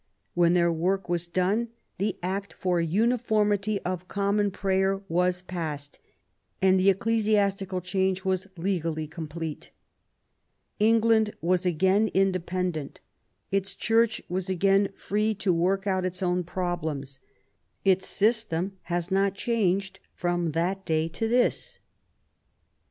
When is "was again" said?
11.39-12.09, 14.27-14.89